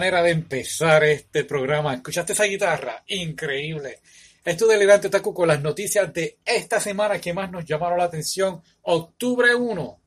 [0.00, 1.92] manera de empezar este programa.
[1.92, 3.04] ¿Escuchaste esa guitarra?
[3.08, 3.98] Increíble.
[4.42, 8.62] Esto delirante Taku con las noticias de esta semana que más nos llamaron la atención.
[8.80, 10.00] Octubre 1,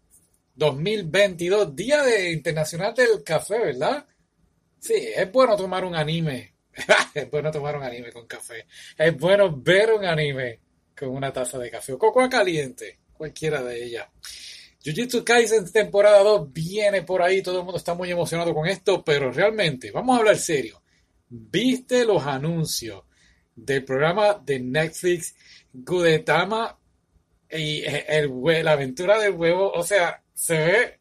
[0.55, 4.03] 2022, Día de Internacional del Café, ¿verdad?
[4.79, 6.55] Sí, es bueno tomar un anime.
[7.13, 8.65] es bueno tomar un anime con café.
[8.97, 10.59] Es bueno ver un anime
[10.97, 14.07] con una taza de café o cocoa caliente, cualquiera de ellas.
[14.85, 19.03] Jujutsu Kaisen temporada 2 viene por ahí, todo el mundo está muy emocionado con esto,
[19.03, 20.81] pero realmente, vamos a hablar serio.
[21.29, 23.03] ¿Viste los anuncios
[23.55, 25.35] del programa de Netflix
[25.71, 26.77] Gudetama
[27.49, 28.29] y el,
[28.63, 29.71] la aventura del huevo?
[29.71, 30.99] O sea, se ve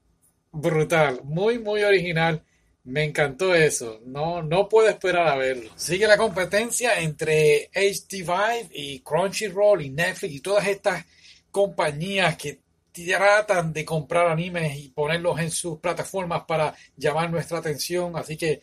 [0.53, 2.45] brutal, muy, muy original.
[2.85, 4.01] Me encantó eso.
[4.07, 5.71] No, no puedo esperar a verlo.
[5.77, 11.05] Sigue la competencia entre HD Vive y Crunchyroll y Netflix y todas estas
[11.51, 12.62] compañías que
[12.93, 18.17] tratan de comprar animes y ponerlos en sus plataformas para llamar nuestra atención.
[18.17, 18.63] Así que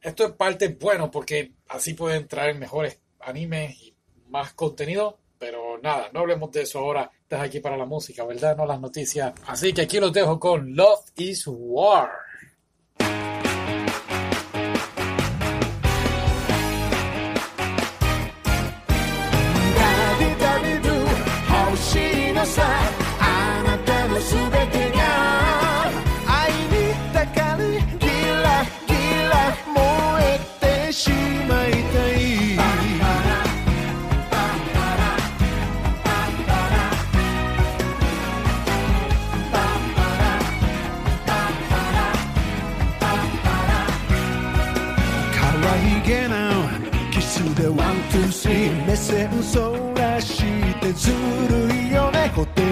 [0.00, 3.94] esto es parte bueno porque así pueden traer mejores animes y
[4.28, 5.18] más contenido.
[5.38, 7.10] Pero nada, no hablemos de eso ahora.
[7.22, 8.56] Estás aquí para la música, ¿verdad?
[8.56, 9.32] No las noticias.
[9.46, 12.10] Así que aquí los dejo con Love is War.
[22.46, 22.93] 目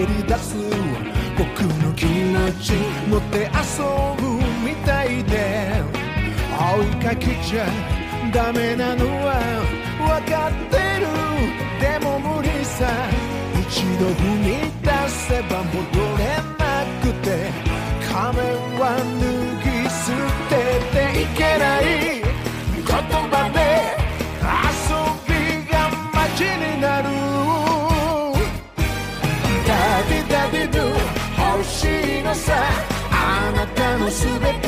[0.07, 0.57] り出す
[1.39, 2.73] 僕の気持ち
[3.09, 3.83] 持って遊
[4.21, 4.23] ぶ
[4.65, 5.83] みたいで。
[6.53, 7.67] 追いかけちゃ
[8.33, 9.35] ダメなのは
[9.99, 11.07] 分かってる。
[11.81, 12.87] でも無理さ。
[13.61, 14.47] 一度踏み
[14.83, 15.77] 出せば戻
[16.19, 16.23] れ
[16.59, 16.63] な
[17.03, 17.51] くて。
[18.13, 18.45] 仮面
[18.79, 19.23] は脱
[19.65, 20.03] ぎ捨
[20.49, 20.53] て
[20.93, 21.83] ていけない。
[22.85, 22.93] 言
[23.31, 23.72] 葉で
[34.23, 34.62] 全て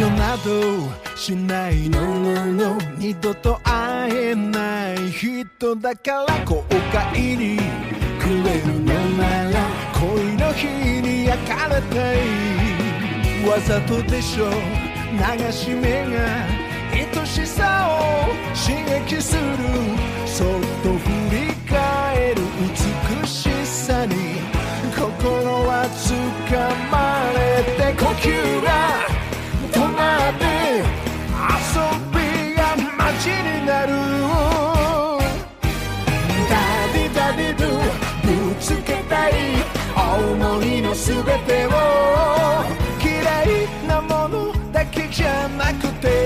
[0.00, 7.58] 緒などしないの二度と会えない人だから後悔に
[8.18, 9.66] くれるのなら
[10.00, 10.66] 恋の日
[11.02, 12.16] に焼かれたい
[13.46, 14.48] わざとでしょ。
[15.12, 16.46] 流し目が
[16.94, 19.42] 愛しさを刺激する。
[20.24, 20.46] そっ
[20.82, 22.42] と振り返る
[23.22, 24.14] 美しさに
[24.96, 25.04] 心
[25.66, 26.56] は掴
[26.90, 27.38] まれ
[27.76, 28.89] て呼吸が。
[33.20, 33.92] ちになる。
[36.48, 36.56] ダ
[36.94, 37.68] ディダディドゥ
[38.48, 39.32] ぶつけたい。
[39.94, 41.70] 思いのすべてを。
[43.02, 46.19] 嫌いなものだけじゃなくて。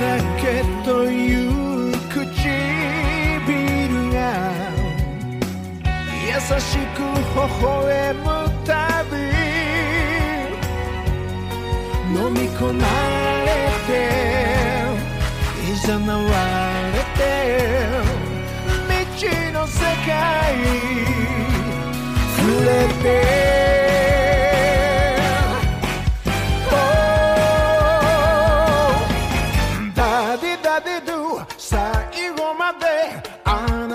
[0.00, 2.24] だけという唇
[4.12, 4.18] が
[6.26, 8.24] 優しく微笑む
[8.64, 9.12] たび
[12.14, 12.80] 飲み込ま
[13.44, 13.48] れ
[13.86, 13.90] て
[15.70, 16.22] いざなわ
[16.92, 17.20] れて
[18.88, 21.02] 未知の世界。
[22.36, 22.68] 触れ
[23.02, 23.91] て。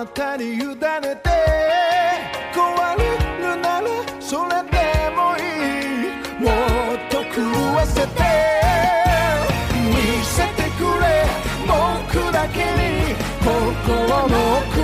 [0.07, 0.79] あなたに委ねて
[2.53, 2.63] 壊
[2.97, 3.03] れ
[3.39, 3.83] るなら
[4.21, 4.75] それで
[5.13, 6.15] もいい。
[6.39, 6.45] も
[6.95, 7.41] っと食
[7.75, 8.23] わせて
[9.83, 9.91] 見
[10.23, 11.05] せてくれ
[11.67, 14.76] 僕だけに心の奥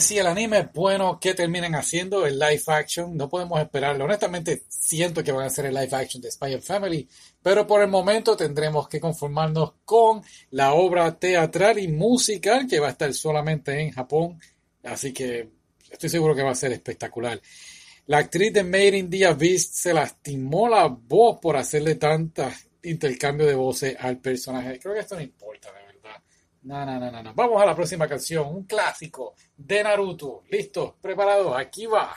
[0.00, 2.26] Si el anime es bueno, ¿qué terminen haciendo?
[2.26, 4.04] El live action, no podemos esperarlo.
[4.04, 7.08] Honestamente, siento que van a hacer el live action de Spy Family,
[7.42, 12.88] pero por el momento tendremos que conformarnos con la obra teatral y musical que va
[12.88, 14.38] a estar solamente en Japón.
[14.84, 15.48] Así que
[15.90, 17.40] estoy seguro que va a ser espectacular.
[18.06, 23.46] La actriz de Made in the Abyss se lastimó la voz por hacerle tanta intercambio
[23.46, 24.78] de voces al personaje.
[24.78, 25.85] Creo que esto no importa, verdad.
[26.66, 27.32] No, no, no, no.
[27.34, 30.42] Vamos a la próxima canción, un clásico de Naruto.
[30.50, 30.96] ¿Listo?
[31.00, 31.56] ¿Preparados?
[31.56, 32.12] Aquí va.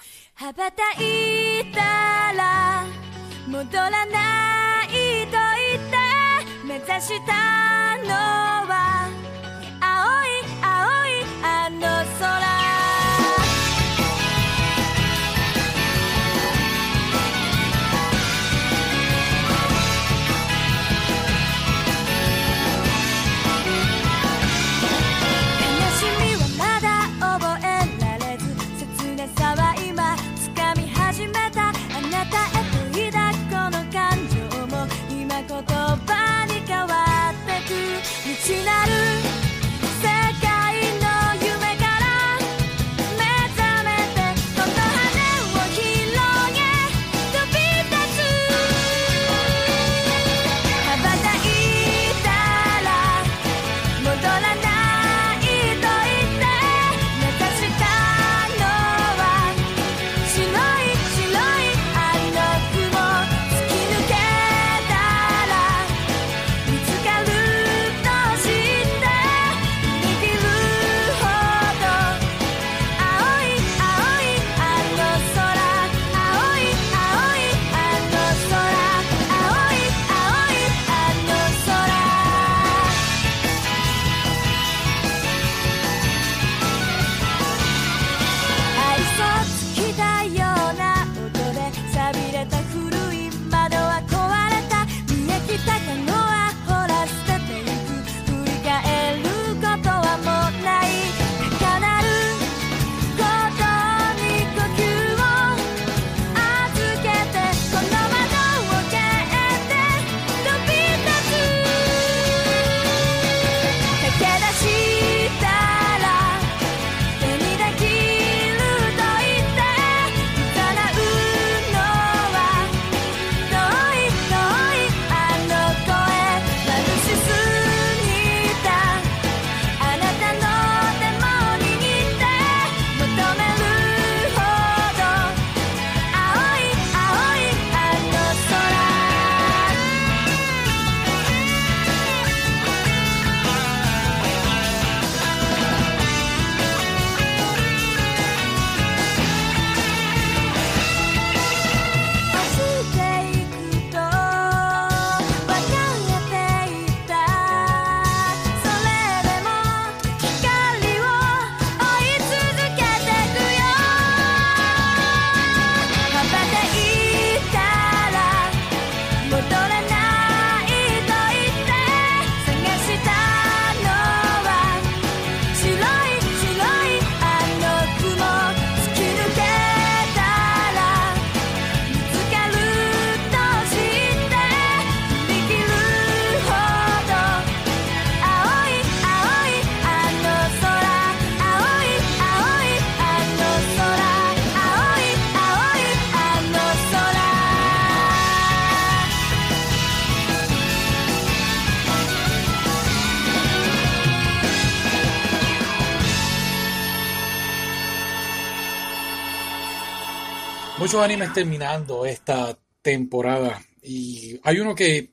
[210.89, 215.11] Muchos animes terminando esta temporada y hay uno que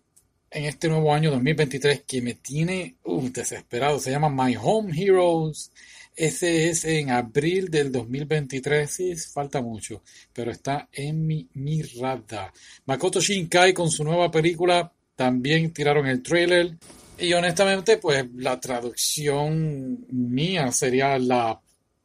[0.50, 3.99] en este nuevo año 2023 que me tiene uh, desesperado.
[3.99, 5.71] Se llama My Home Heroes.
[6.14, 8.90] Ese es en abril del 2023.
[8.90, 10.02] Sí, falta mucho,
[10.33, 12.50] pero está en mi mirada.
[12.87, 16.75] Makoto Shinkai con su nueva película también tiraron el trailer.
[17.18, 21.61] Y honestamente, pues la traducción mía sería la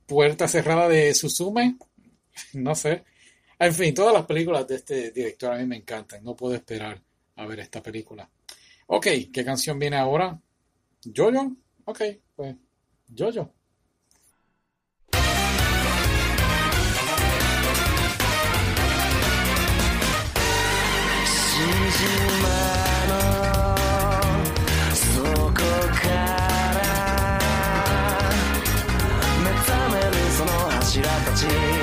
[0.05, 1.77] puerta cerrada de Suzume.
[2.53, 3.03] No sé.
[3.61, 6.23] Ah, en fin, todas las películas de este director a mí me encantan.
[6.23, 6.99] No puedo esperar
[7.35, 8.27] a ver esta película.
[8.87, 10.41] Ok, ¿qué canción viene ahora?
[11.15, 11.55] ¿Jojo?
[11.85, 12.01] Ok,
[12.35, 12.55] pues
[13.15, 13.53] Jojo.
[30.93, 31.80] Yeah.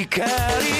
[0.00, 0.79] ficaria.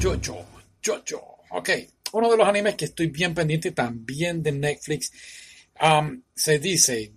[0.00, 0.46] Jojo,
[0.80, 1.70] Jojo, ok.
[2.12, 5.12] Uno de los animes que estoy bien pendiente también de Netflix
[5.82, 7.12] um, se dice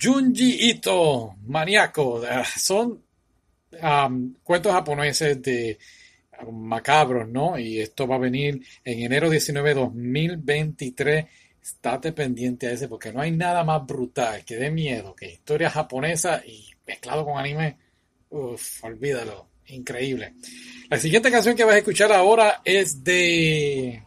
[0.00, 2.22] Junji Ito, maníaco.
[2.28, 3.02] Ah, son
[3.82, 5.78] um, cuentos japoneses de
[6.46, 7.58] um, macabros, ¿no?
[7.58, 11.24] Y esto va a venir en enero 19 de 2023
[11.64, 15.70] estate pendiente a ese porque no hay nada más brutal que dé miedo que historia
[15.70, 17.78] japonesa y mezclado con anime.
[18.28, 20.34] Uf, olvídalo, increíble.
[20.90, 24.02] La siguiente canción que vas a escuchar ahora es de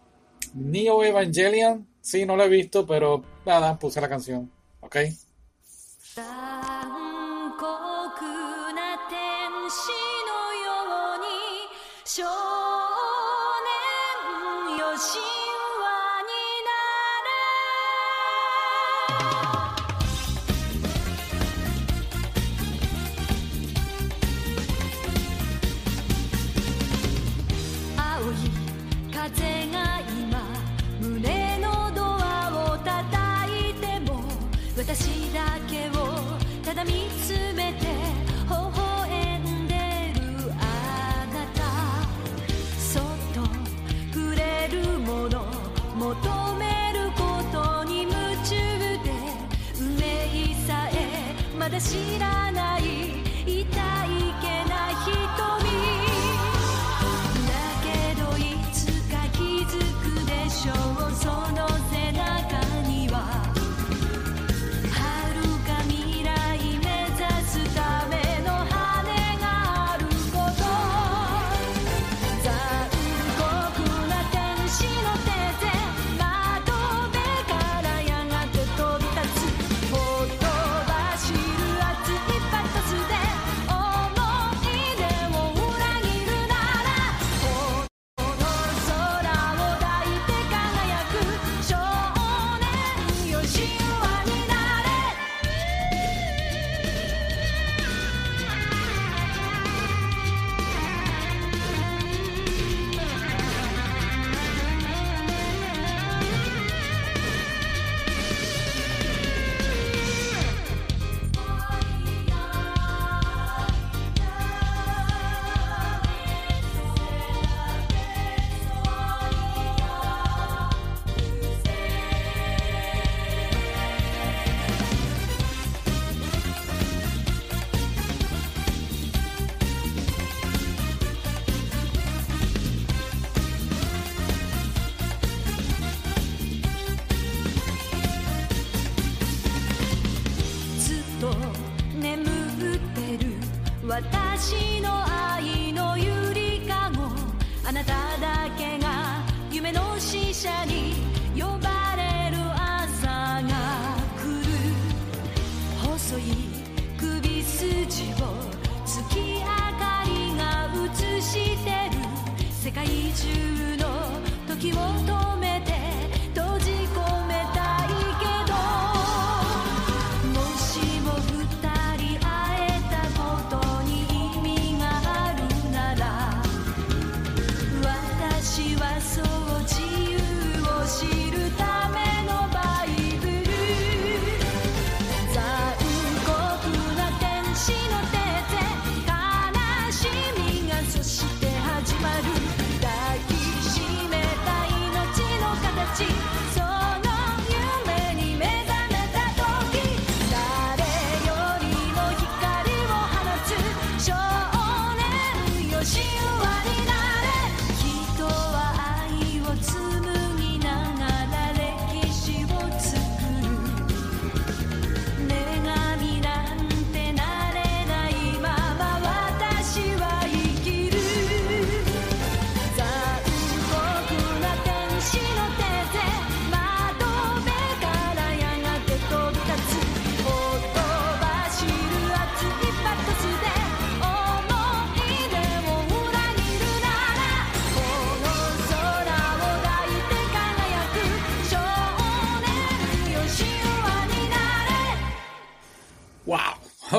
[0.53, 1.87] Neo Evangelion.
[1.99, 4.97] Sí, no la he visto, pero nada, puse la canción, ¿ok?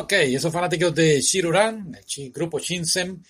[0.08, 3.22] Ok, esos fanáticos de Shiruran, el grupo Shinsem,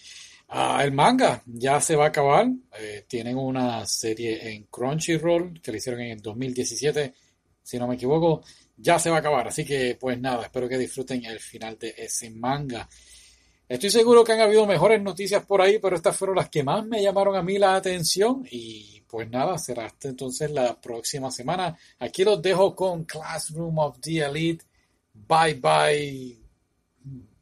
[0.50, 2.46] ah, el manga ya se va a acabar.
[2.78, 7.14] Eh, tienen una serie en Crunchyroll que le hicieron en el 2017,
[7.64, 8.44] si no me equivoco.
[8.76, 11.96] Ya se va a acabar, así que pues nada, espero que disfruten el final de
[11.98, 12.88] ese manga.
[13.68, 16.86] Estoy seguro que han habido mejores noticias por ahí, pero estas fueron las que más
[16.86, 18.46] me llamaron a mí la atención.
[18.52, 21.76] Y pues nada, será hasta entonces la próxima semana.
[21.98, 24.64] Aquí los dejo con Classroom of the Elite.
[25.12, 26.47] Bye bye.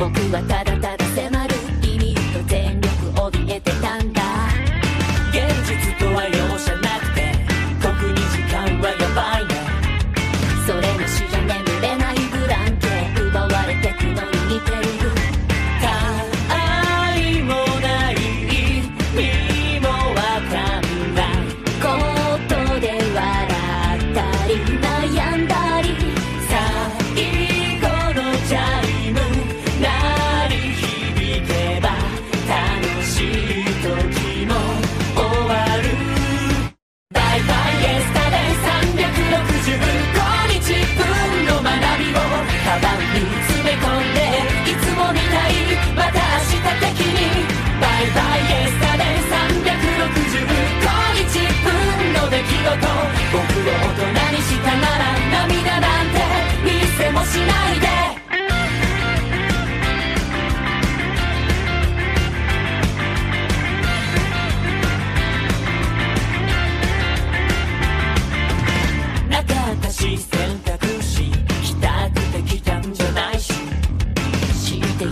[0.00, 0.99] 僕はただただ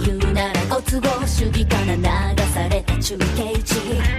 [0.05, 4.18] 言うならご都合主義から流された中継地。